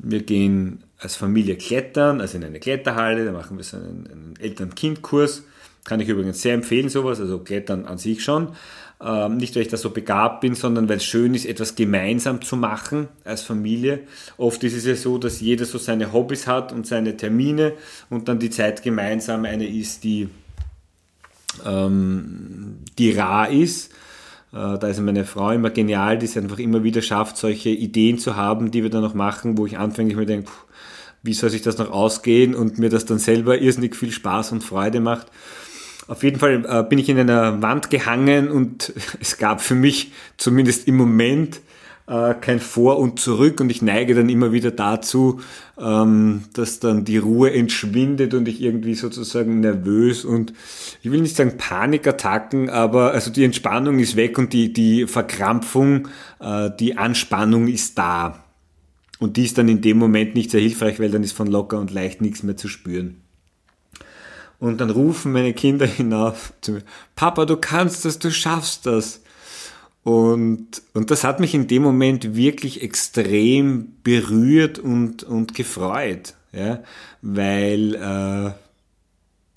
wir 0.00 0.22
gehen 0.22 0.84
als 0.98 1.16
Familie 1.16 1.56
klettern, 1.56 2.20
also 2.20 2.36
in 2.36 2.44
eine 2.44 2.60
Kletterhalle, 2.60 3.24
da 3.24 3.32
machen 3.32 3.56
wir 3.56 3.64
so 3.64 3.76
einen, 3.76 4.08
einen 4.10 4.34
Eltern-Kind-Kurs. 4.38 5.44
Kann 5.84 6.00
ich 6.00 6.08
übrigens 6.08 6.42
sehr 6.42 6.52
empfehlen, 6.52 6.90
sowas, 6.90 7.18
also 7.18 7.38
Klettern 7.38 7.86
an 7.86 7.96
sich 7.96 8.22
schon. 8.22 8.48
Ähm, 9.00 9.36
nicht, 9.36 9.54
weil 9.54 9.62
ich 9.62 9.68
da 9.68 9.76
so 9.76 9.90
begabt 9.90 10.40
bin, 10.40 10.54
sondern 10.54 10.88
weil 10.88 10.96
es 10.96 11.04
schön 11.04 11.34
ist, 11.34 11.46
etwas 11.46 11.76
gemeinsam 11.76 12.42
zu 12.42 12.56
machen 12.56 13.08
als 13.24 13.42
Familie. 13.42 14.00
Oft 14.36 14.62
ist 14.64 14.74
es 14.74 14.84
ja 14.84 14.96
so, 14.96 15.18
dass 15.18 15.40
jeder 15.40 15.64
so 15.64 15.78
seine 15.78 16.12
Hobbys 16.12 16.46
hat 16.46 16.72
und 16.72 16.86
seine 16.86 17.16
Termine 17.16 17.72
und 18.10 18.28
dann 18.28 18.40
die 18.40 18.50
Zeit 18.50 18.82
gemeinsam 18.82 19.44
eine 19.44 19.66
ist, 19.66 20.02
die, 20.02 20.28
ähm, 21.66 22.78
die 22.98 23.12
rar 23.12 23.50
ist. 23.50 23.92
Äh, 24.52 24.78
da 24.78 24.88
ist 24.88 25.00
meine 25.00 25.24
Frau 25.24 25.50
immer 25.50 25.70
genial, 25.70 26.18
die 26.18 26.26
es 26.26 26.36
einfach 26.36 26.58
immer 26.58 26.82
wieder 26.82 27.02
schafft, 27.02 27.36
solche 27.36 27.70
Ideen 27.70 28.18
zu 28.18 28.36
haben, 28.36 28.70
die 28.70 28.82
wir 28.82 28.90
dann 28.90 29.02
noch 29.02 29.14
machen, 29.14 29.58
wo 29.58 29.66
ich 29.66 29.78
anfänglich 29.78 30.16
mir 30.16 30.26
denke, 30.26 30.50
wie 31.22 31.34
soll 31.34 31.50
sich 31.50 31.62
das 31.62 31.78
noch 31.78 31.90
ausgehen 31.90 32.54
und 32.54 32.78
mir 32.78 32.90
das 32.90 33.04
dann 33.04 33.18
selber 33.18 33.60
irrsinnig 33.60 33.96
viel 33.96 34.12
Spaß 34.12 34.52
und 34.52 34.64
Freude 34.64 35.00
macht. 35.00 35.26
Auf 36.06 36.22
jeden 36.22 36.38
Fall 36.38 36.64
äh, 36.66 36.82
bin 36.82 36.98
ich 36.98 37.08
in 37.08 37.18
einer 37.18 37.60
Wand 37.60 37.90
gehangen 37.90 38.50
und 38.50 38.92
es 39.20 39.36
gab 39.36 39.60
für 39.60 39.74
mich 39.74 40.12
zumindest 40.36 40.88
im 40.88 40.96
Moment 40.96 41.60
äh, 42.08 42.34
kein 42.34 42.58
Vor 42.58 42.98
und 42.98 43.20
Zurück 43.20 43.60
und 43.60 43.70
ich 43.70 43.82
neige 43.82 44.14
dann 44.14 44.28
immer 44.28 44.50
wieder 44.50 44.70
dazu, 44.70 45.40
ähm, 45.78 46.44
dass 46.54 46.80
dann 46.80 47.04
die 47.04 47.18
Ruhe 47.18 47.52
entschwindet 47.52 48.34
und 48.34 48.48
ich 48.48 48.62
irgendwie 48.62 48.94
sozusagen 48.94 49.60
nervös 49.60 50.24
und 50.24 50.54
ich 51.02 51.10
will 51.10 51.20
nicht 51.20 51.36
sagen 51.36 51.58
Panikattacken, 51.58 52.70
aber 52.70 53.12
also 53.12 53.30
die 53.30 53.44
Entspannung 53.44 53.98
ist 53.98 54.16
weg 54.16 54.38
und 54.38 54.52
die, 54.52 54.72
die 54.72 55.06
Verkrampfung, 55.06 56.08
äh, 56.40 56.70
die 56.80 56.96
Anspannung 56.96 57.68
ist 57.68 57.98
da. 57.98 58.44
Und 59.18 59.36
die 59.36 59.44
ist 59.44 59.58
dann 59.58 59.68
in 59.68 59.80
dem 59.80 59.98
Moment 59.98 60.34
nicht 60.34 60.52
sehr 60.52 60.60
hilfreich, 60.60 61.00
weil 61.00 61.10
dann 61.10 61.24
ist 61.24 61.32
von 61.32 61.48
locker 61.48 61.78
und 61.78 61.90
leicht 61.90 62.20
nichts 62.20 62.42
mehr 62.42 62.56
zu 62.56 62.68
spüren. 62.68 63.20
Und 64.60 64.80
dann 64.80 64.90
rufen 64.90 65.32
meine 65.32 65.52
Kinder 65.52 65.86
hinauf 65.86 66.52
zu 66.60 66.72
mir, 66.72 66.82
Papa, 67.16 67.44
du 67.44 67.56
kannst 67.56 68.04
das, 68.04 68.18
du 68.18 68.30
schaffst 68.30 68.86
das. 68.86 69.20
Und, 70.04 70.82
und 70.94 71.10
das 71.10 71.24
hat 71.24 71.40
mich 71.40 71.54
in 71.54 71.66
dem 71.66 71.82
Moment 71.82 72.34
wirklich 72.34 72.82
extrem 72.82 73.96
berührt 74.02 74.78
und, 74.78 75.22
und 75.22 75.54
gefreut, 75.54 76.34
ja, 76.52 76.82
weil 77.20 77.94
äh, 77.94 78.52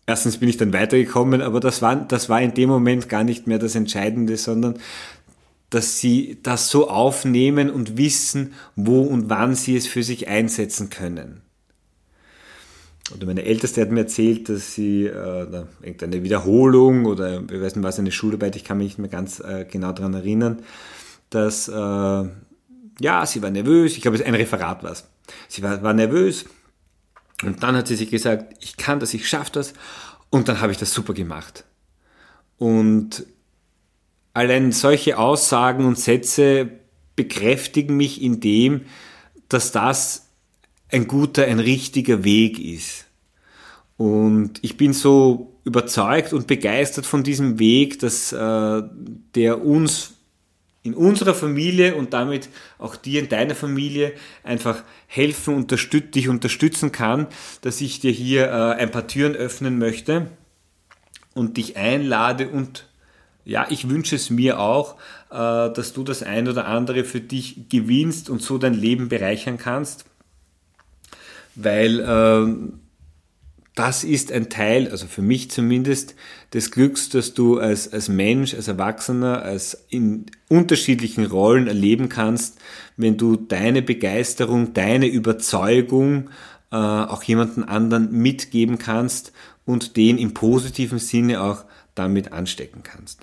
erstens 0.07 0.37
bin 0.37 0.49
ich 0.49 0.57
dann 0.57 0.73
weitergekommen, 0.73 1.41
aber 1.41 1.59
das 1.59 1.81
war, 1.81 1.95
das 1.95 2.27
war 2.27 2.41
in 2.41 2.53
dem 2.53 2.69
Moment 2.69 3.07
gar 3.07 3.23
nicht 3.23 3.47
mehr 3.47 3.59
das 3.59 3.75
Entscheidende, 3.75 4.35
sondern 4.35 4.79
dass 5.69 5.99
sie 5.99 6.37
das 6.43 6.69
so 6.69 6.89
aufnehmen 6.89 7.69
und 7.69 7.97
wissen, 7.97 8.53
wo 8.75 9.03
und 9.03 9.29
wann 9.29 9.55
sie 9.55 9.77
es 9.77 9.87
für 9.87 10.03
sich 10.03 10.27
einsetzen 10.27 10.89
können 10.89 11.43
oder 13.15 13.25
meine 13.25 13.43
Älteste 13.43 13.81
hat 13.81 13.91
mir 13.91 14.01
erzählt, 14.01 14.49
dass 14.49 14.73
sie 14.73 15.05
äh, 15.05 15.63
irgendeine 15.81 16.23
Wiederholung 16.23 17.05
oder 17.05 17.41
ich 17.41 17.61
weiß 17.61 17.75
nicht 17.75 17.83
was, 17.83 17.99
eine 17.99 18.11
Schularbeit, 18.11 18.55
ich 18.55 18.63
kann 18.63 18.77
mich 18.77 18.87
nicht 18.87 18.99
mehr 18.99 19.09
ganz 19.09 19.39
äh, 19.39 19.65
genau 19.69 19.91
daran 19.91 20.13
erinnern, 20.13 20.61
dass 21.29 21.67
äh, 21.67 21.73
ja, 21.73 23.25
sie 23.25 23.41
war 23.41 23.49
nervös, 23.49 23.95
ich 23.95 24.01
glaube, 24.01 24.17
es 24.17 24.23
ein 24.23 24.35
Referat 24.35 24.83
war 24.83 24.95
Sie 25.47 25.63
war, 25.63 25.81
war 25.81 25.93
nervös. 25.93 26.45
Und 27.43 27.63
dann 27.63 27.75
hat 27.75 27.87
sie 27.87 27.95
sich 27.95 28.11
gesagt, 28.11 28.53
ich 28.61 28.77
kann 28.77 28.99
das, 28.99 29.13
ich 29.13 29.27
schaffe 29.27 29.51
das. 29.53 29.73
Und 30.29 30.47
dann 30.47 30.61
habe 30.61 30.71
ich 30.71 30.77
das 30.77 30.93
super 30.93 31.13
gemacht. 31.13 31.65
Und 32.57 33.25
allein 34.33 34.71
solche 34.71 35.17
Aussagen 35.17 35.85
und 35.85 35.97
Sätze 35.97 36.69
bekräftigen 37.15 37.97
mich 37.97 38.21
in 38.21 38.39
dem, 38.39 38.85
dass 39.49 39.71
das 39.71 40.30
ein 40.91 41.07
guter, 41.07 41.45
ein 41.45 41.59
richtiger 41.59 42.23
Weg 42.23 42.59
ist. 42.59 43.05
Und 43.97 44.59
ich 44.61 44.77
bin 44.77 44.93
so 44.93 45.59
überzeugt 45.63 46.33
und 46.33 46.47
begeistert 46.47 47.05
von 47.05 47.23
diesem 47.23 47.59
Weg, 47.59 47.99
dass 47.99 48.33
äh, 48.33 48.83
der 49.35 49.63
uns 49.63 50.13
in 50.83 50.95
unserer 50.95 51.35
Familie 51.35 51.93
und 51.95 52.13
damit 52.13 52.49
auch 52.79 52.95
dir 52.95 53.19
in 53.19 53.29
deiner 53.29 53.53
Familie 53.53 54.13
einfach 54.43 54.83
helfen, 55.05 55.53
unterstüt 55.53 56.15
dich 56.15 56.27
unterstützen 56.27 56.91
kann, 56.91 57.27
dass 57.61 57.81
ich 57.81 57.99
dir 57.99 58.11
hier 58.11 58.47
äh, 58.47 58.81
ein 58.81 58.89
paar 58.89 59.07
Türen 59.07 59.35
öffnen 59.35 59.77
möchte 59.77 60.27
und 61.35 61.57
dich 61.57 61.77
einlade 61.77 62.49
und 62.49 62.87
ja, 63.43 63.67
ich 63.69 63.89
wünsche 63.89 64.15
es 64.15 64.29
mir 64.29 64.59
auch, 64.59 64.95
äh, 65.29 65.35
dass 65.71 65.93
du 65.93 66.03
das 66.03 66.23
ein 66.23 66.47
oder 66.47 66.65
andere 66.65 67.03
für 67.03 67.21
dich 67.21 67.69
gewinnst 67.69 68.29
und 68.29 68.41
so 68.41 68.57
dein 68.57 68.73
Leben 68.73 69.09
bereichern 69.09 69.57
kannst 69.57 70.05
weil 71.55 71.99
äh, 71.99 72.79
das 73.75 74.03
ist 74.03 74.31
ein 74.31 74.49
Teil, 74.49 74.89
also 74.89 75.07
für 75.07 75.21
mich 75.21 75.49
zumindest, 75.49 76.15
des 76.53 76.71
Glücks, 76.71 77.09
das 77.09 77.33
du 77.33 77.57
als, 77.57 77.91
als 77.91 78.09
Mensch, 78.09 78.53
als 78.53 78.67
Erwachsener, 78.67 79.41
als 79.43 79.85
in 79.89 80.25
unterschiedlichen 80.49 81.25
Rollen 81.25 81.67
erleben 81.67 82.09
kannst, 82.09 82.59
wenn 82.97 83.17
du 83.17 83.37
deine 83.37 83.81
Begeisterung, 83.81 84.73
deine 84.73 85.07
Überzeugung 85.07 86.29
äh, 86.71 86.75
auch 86.75 87.23
jemanden 87.23 87.63
anderen 87.63 88.11
mitgeben 88.11 88.77
kannst 88.77 89.31
und 89.65 89.95
den 89.95 90.17
im 90.17 90.33
positiven 90.33 90.99
Sinne 90.99 91.41
auch 91.41 91.63
damit 91.95 92.33
anstecken 92.33 92.83
kannst. 92.83 93.21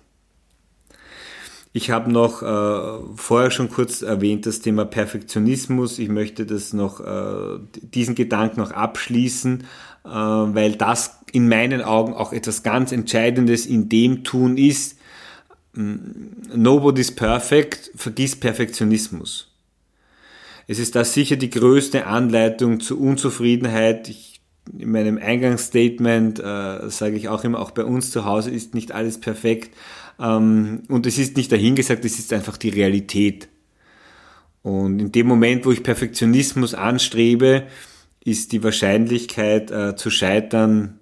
Ich 1.72 1.90
habe 1.90 2.10
noch 2.10 2.42
äh, 2.42 3.04
vorher 3.16 3.50
schon 3.50 3.68
kurz 3.68 4.02
erwähnt 4.02 4.46
das 4.46 4.60
Thema 4.60 4.84
Perfektionismus. 4.84 5.98
Ich 5.98 6.08
möchte 6.08 6.46
das 6.46 6.72
noch, 6.72 7.00
äh, 7.00 7.58
diesen 7.82 8.14
Gedanken 8.14 8.60
noch 8.60 8.70
abschließen, 8.70 9.64
äh, 10.04 10.08
weil 10.08 10.76
das 10.76 11.18
in 11.32 11.48
meinen 11.48 11.82
Augen 11.82 12.14
auch 12.14 12.32
etwas 12.32 12.62
ganz 12.62 12.90
Entscheidendes 12.90 13.66
in 13.66 13.88
dem 13.88 14.24
Tun 14.24 14.56
ist. 14.56 14.98
Mm, 15.74 15.98
nobody's 16.54 17.14
perfect, 17.14 17.90
vergiss 17.94 18.34
Perfektionismus. 18.34 19.48
Es 20.66 20.78
ist 20.78 20.96
da 20.96 21.04
sicher 21.04 21.36
die 21.36 21.50
größte 21.50 22.06
Anleitung 22.06 22.80
zur 22.80 23.00
Unzufriedenheit. 23.00 24.08
Ich, 24.08 24.37
in 24.78 24.90
meinem 24.90 25.18
Eingangsstatement 25.18 26.40
äh, 26.40 26.90
sage 26.90 27.16
ich 27.16 27.28
auch 27.28 27.44
immer, 27.44 27.60
auch 27.60 27.70
bei 27.70 27.84
uns 27.84 28.10
zu 28.10 28.24
Hause 28.24 28.50
ist 28.50 28.74
nicht 28.74 28.92
alles 28.92 29.18
perfekt. 29.20 29.76
Ähm, 30.18 30.82
und 30.88 31.06
es 31.06 31.18
ist 31.18 31.36
nicht 31.36 31.52
dahingesagt, 31.52 32.04
es 32.04 32.18
ist 32.18 32.32
einfach 32.32 32.56
die 32.56 32.70
Realität. 32.70 33.48
Und 34.62 34.98
in 34.98 35.12
dem 35.12 35.26
Moment, 35.26 35.64
wo 35.64 35.72
ich 35.72 35.82
Perfektionismus 35.82 36.74
anstrebe, 36.74 37.66
ist 38.24 38.52
die 38.52 38.62
Wahrscheinlichkeit 38.62 39.70
äh, 39.70 39.96
zu 39.96 40.10
scheitern 40.10 40.98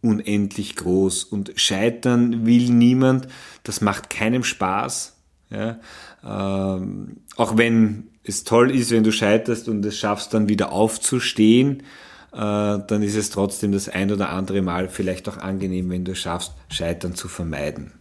unendlich 0.00 0.76
groß. 0.76 1.24
Und 1.24 1.52
scheitern 1.56 2.44
will 2.44 2.70
niemand, 2.70 3.28
das 3.62 3.80
macht 3.80 4.10
keinem 4.10 4.44
Spaß. 4.44 5.16
Ja? 5.50 5.78
Ähm, 6.24 7.18
auch 7.36 7.56
wenn 7.56 8.08
es 8.24 8.44
toll 8.44 8.70
ist, 8.70 8.90
wenn 8.90 9.04
du 9.04 9.12
scheiterst 9.12 9.68
und 9.68 9.84
es 9.84 9.98
schaffst 9.98 10.34
dann 10.34 10.48
wieder 10.48 10.72
aufzustehen, 10.72 11.82
dann 12.32 13.02
ist 13.02 13.14
es 13.14 13.30
trotzdem 13.30 13.72
das 13.72 13.88
ein 13.88 14.10
oder 14.10 14.30
andere 14.30 14.62
Mal 14.62 14.88
vielleicht 14.88 15.28
auch 15.28 15.36
angenehm, 15.36 15.90
wenn 15.90 16.04
du 16.04 16.12
es 16.12 16.18
schaffst, 16.18 16.52
Scheitern 16.68 17.14
zu 17.14 17.28
vermeiden. 17.28 17.92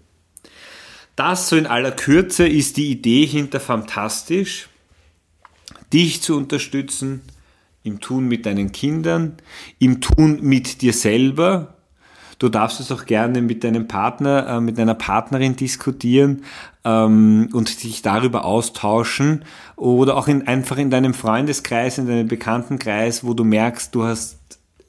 Das 1.16 1.50
so 1.50 1.58
in 1.58 1.68
aller 1.68 1.92
Kürze 1.92 2.48
ist 2.48 2.78
die 2.78 2.90
Idee 2.90 3.26
hinter 3.26 3.60
Fantastisch, 3.60 4.70
dich 5.92 6.22
zu 6.22 6.38
unterstützen 6.38 7.22
im 7.84 8.00
Tun 8.00 8.28
mit 8.28 8.46
deinen 8.46 8.72
Kindern, 8.72 9.38
im 9.80 10.02
Tun 10.02 10.40
mit 10.42 10.82
dir 10.82 10.94
selber. 10.94 11.76
Du 12.42 12.50
darfst 12.50 12.80
es 12.80 12.92
auch 12.92 13.06
gerne 13.06 13.40
mit 13.44 13.64
deinem 13.64 13.88
Partner, 13.88 14.48
äh, 14.48 14.60
mit 14.60 14.80
deiner 14.80 14.96
Partnerin 14.96 15.56
diskutieren 15.56 16.44
ähm, 16.84 17.50
und 17.54 17.84
dich 17.84 18.02
darüber 18.02 18.46
austauschen 18.46 19.46
oder 19.76 20.18
auch 20.18 20.28
in, 20.28 20.48
einfach 20.48 20.80
in 20.80 20.90
deinem 20.90 21.14
Freundeskreis, 21.14 22.00
in 22.00 22.08
deinem 22.08 22.28
Bekanntenkreis, 22.28 23.24
wo 23.24 23.36
du 23.36 23.44
merkst, 23.44 23.94
du 23.94 24.06
hast 24.06 24.40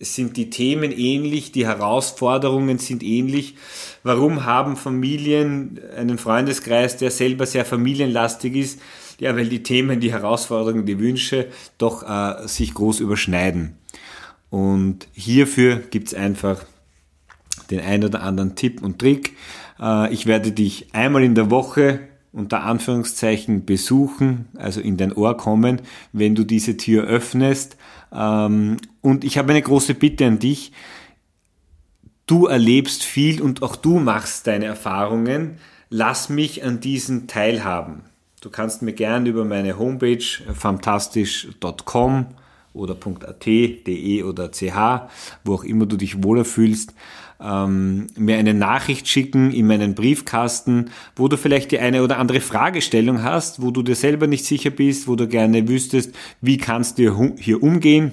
sind 0.00 0.38
die 0.38 0.48
Themen 0.48 0.92
ähnlich, 0.92 1.52
die 1.52 1.66
Herausforderungen 1.66 2.78
sind 2.78 3.02
ähnlich. 3.02 3.56
Warum 4.02 4.46
haben 4.46 4.76
Familien 4.76 5.78
einen 5.94 6.16
Freundeskreis, 6.16 6.96
der 6.96 7.10
selber 7.10 7.44
sehr 7.44 7.66
familienlastig 7.66 8.56
ist? 8.56 8.80
Ja, 9.20 9.36
weil 9.36 9.48
die 9.48 9.62
Themen, 9.62 10.00
die 10.00 10.10
Herausforderungen, 10.10 10.86
die 10.86 10.98
Wünsche 10.98 11.48
doch 11.76 12.02
äh, 12.02 12.48
sich 12.48 12.72
groß 12.72 13.00
überschneiden. 13.00 13.76
Und 14.48 15.06
hierfür 15.12 15.76
gibt's 15.76 16.14
einfach 16.14 16.64
den 17.72 17.80
ein 17.80 18.04
oder 18.04 18.22
anderen 18.22 18.54
Tipp 18.54 18.82
und 18.82 18.98
Trick. 18.98 19.36
Äh, 19.80 20.12
ich 20.12 20.26
werde 20.26 20.52
dich 20.52 20.94
einmal 20.94 21.24
in 21.24 21.34
der 21.34 21.50
Woche 21.50 22.00
unter 22.32 22.62
Anführungszeichen 22.62 23.66
besuchen, 23.66 24.48
also 24.56 24.80
in 24.80 24.96
dein 24.96 25.12
Ohr 25.12 25.36
kommen, 25.36 25.82
wenn 26.12 26.34
du 26.34 26.44
diese 26.44 26.76
Tür 26.76 27.04
öffnest. 27.04 27.76
Ähm, 28.12 28.78
und 29.00 29.24
ich 29.24 29.36
habe 29.38 29.50
eine 29.50 29.62
große 29.62 29.94
Bitte 29.94 30.26
an 30.26 30.38
dich. 30.38 30.72
Du 32.26 32.46
erlebst 32.46 33.02
viel 33.02 33.42
und 33.42 33.62
auch 33.62 33.76
du 33.76 33.98
machst 33.98 34.46
deine 34.46 34.64
Erfahrungen. 34.64 35.58
Lass 35.90 36.30
mich 36.30 36.64
an 36.64 36.80
diesen 36.80 37.26
teilhaben. 37.26 38.02
Du 38.40 38.48
kannst 38.48 38.82
mir 38.82 38.92
gerne 38.92 39.28
über 39.28 39.44
meine 39.44 39.78
Homepage 39.78 40.24
fantastisch.com 40.54 42.26
oder 42.72 42.94
.at, 42.94 43.46
de 43.46 44.22
oder 44.22 44.50
ch, 44.50 44.64
wo 45.44 45.54
auch 45.54 45.64
immer 45.64 45.86
du 45.86 45.96
dich 45.96 46.22
wohler 46.22 46.44
fühlst, 46.44 46.94
ähm, 47.42 48.06
mir 48.16 48.36
eine 48.36 48.54
Nachricht 48.54 49.08
schicken 49.08 49.52
in 49.52 49.66
meinen 49.66 49.94
Briefkasten, 49.94 50.90
wo 51.16 51.28
du 51.28 51.36
vielleicht 51.36 51.72
die 51.72 51.78
eine 51.78 52.02
oder 52.02 52.18
andere 52.18 52.40
Fragestellung 52.40 53.22
hast, 53.22 53.62
wo 53.62 53.70
du 53.70 53.82
dir 53.82 53.96
selber 53.96 54.26
nicht 54.26 54.44
sicher 54.44 54.70
bist, 54.70 55.08
wo 55.08 55.16
du 55.16 55.26
gerne 55.26 55.68
wüsstest, 55.68 56.14
wie 56.40 56.58
kannst 56.58 56.98
du 56.98 57.34
hier 57.38 57.62
umgehen. 57.62 58.12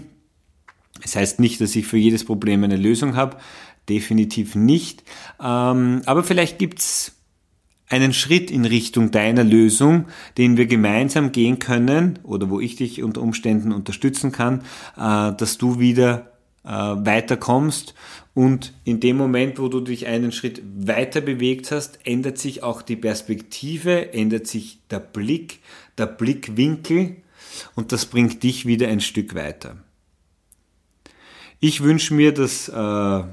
Es 0.96 1.12
das 1.12 1.16
heißt 1.16 1.40
nicht, 1.40 1.62
dass 1.62 1.76
ich 1.76 1.88
für 1.88 1.98
jedes 1.98 2.26
Problem 2.26 2.64
eine 2.64 2.76
Lösung 2.76 3.16
habe, 3.16 3.38
definitiv 3.88 4.56
nicht. 4.56 5.04
Ähm, 5.42 6.02
aber 6.06 6.24
vielleicht 6.24 6.60
gibt's 6.60 7.16
einen 7.88 8.14
Schritt 8.14 8.52
in 8.52 8.66
Richtung 8.66 9.12
deiner 9.12 9.44
Lösung, 9.44 10.06
den 10.38 10.58
wir 10.58 10.68
gemeinsam 10.68 11.32
gehen 11.32 11.58
können 11.60 12.20
oder 12.24 12.50
wo 12.50 12.60
ich 12.60 12.76
dich 12.76 13.02
unter 13.02 13.22
Umständen 13.22 13.72
unterstützen 13.72 14.32
kann, 14.32 14.62
äh, 14.96 15.36
dass 15.36 15.58
du 15.58 15.80
wieder 15.80 16.39
äh, 16.70 16.72
weiterkommst 16.72 17.96
und 18.34 18.74
in 18.86 19.00
dem 19.00 19.18
Moment, 19.18 19.60
wo 19.60 19.68
du 19.68 19.82
dich 19.82 20.08
einen 20.08 20.32
Schritt 20.32 20.62
weiter 20.64 21.20
bewegt 21.20 21.72
hast, 21.72 22.00
ändert 22.06 22.38
sich 22.38 22.64
auch 22.64 22.82
die 22.82 22.96
Perspektive, 22.96 24.14
ändert 24.14 24.48
sich 24.48 24.80
der 24.90 25.00
Blick, 25.00 25.60
der 25.98 26.06
Blickwinkel 26.06 27.18
und 27.76 27.92
das 27.92 28.06
bringt 28.06 28.44
dich 28.44 28.66
wieder 28.66 28.88
ein 28.88 29.02
Stück 29.02 29.36
weiter. 29.36 29.78
Ich 31.60 31.84
wünsche 31.84 32.14
mir, 32.14 32.34
dass 32.34 32.70
äh, 32.70 33.24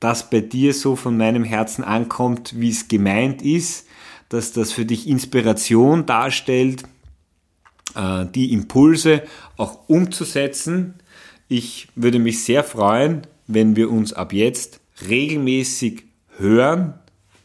das 0.00 0.28
bei 0.28 0.40
dir 0.40 0.74
so 0.74 0.96
von 0.96 1.16
meinem 1.16 1.44
Herzen 1.44 1.84
ankommt, 1.84 2.60
wie 2.60 2.70
es 2.70 2.88
gemeint 2.88 3.40
ist, 3.40 3.86
dass 4.28 4.52
das 4.52 4.72
für 4.72 4.84
dich 4.84 5.08
Inspiration 5.08 6.06
darstellt, 6.06 6.82
äh, 7.94 8.26
die 8.26 8.52
Impulse 8.52 9.22
auch 9.56 9.88
umzusetzen. 9.88 10.94
Ich 11.52 11.88
würde 11.96 12.18
mich 12.18 12.44
sehr 12.44 12.64
freuen, 12.64 13.26
wenn 13.46 13.76
wir 13.76 13.90
uns 13.90 14.14
ab 14.14 14.32
jetzt 14.32 14.80
regelmäßig 15.06 16.04
hören, 16.38 16.94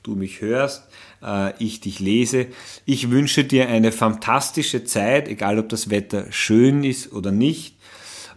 du 0.01 0.15
mich 0.15 0.39
hörst, 0.39 0.87
äh, 1.21 1.51
ich 1.61 1.81
dich 1.81 1.99
lese. 1.99 2.45
Ich 2.85 3.09
wünsche 3.09 3.43
dir 3.43 3.67
eine 3.67 3.91
fantastische 3.91 4.85
Zeit, 4.85 5.27
egal 5.27 5.59
ob 5.59 5.67
das 5.67 5.89
Wetter 5.89 6.31
schön 6.31 6.85
ist 6.85 7.11
oder 7.11 7.33
nicht. 7.33 7.75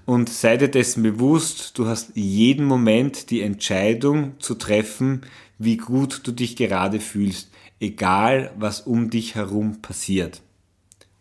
Und 0.06 0.28
sei 0.28 0.56
dir 0.56 0.66
dessen 0.66 1.04
bewusst, 1.04 1.78
du 1.78 1.86
hast 1.86 2.16
jeden 2.16 2.66
Moment 2.66 3.30
die 3.30 3.40
Entscheidung 3.40 4.40
zu 4.40 4.56
treffen, 4.56 5.20
wie 5.56 5.76
gut 5.76 6.22
du 6.24 6.32
dich 6.32 6.56
gerade 6.56 6.98
fühlst, 6.98 7.48
egal 7.78 8.50
was 8.58 8.80
um 8.80 9.08
dich 9.08 9.36
herum 9.36 9.80
passiert. 9.82 10.42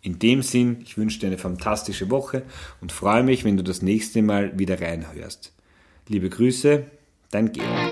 In 0.01 0.19
dem 0.19 0.41
Sinn, 0.41 0.77
ich 0.81 0.97
wünsche 0.97 1.19
dir 1.19 1.27
eine 1.27 1.37
fantastische 1.37 2.09
Woche 2.09 2.43
und 2.81 2.91
freue 2.91 3.23
mich, 3.23 3.43
wenn 3.43 3.57
du 3.57 3.63
das 3.63 3.81
nächste 3.81 4.21
Mal 4.21 4.57
wieder 4.57 4.79
reinhörst. 4.79 5.53
Liebe 6.07 6.29
Grüße, 6.29 6.85
dein 7.31 7.51
Georg. 7.51 7.88